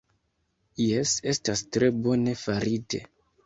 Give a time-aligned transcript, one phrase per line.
[0.83, 3.07] Jes, estas tre bone farite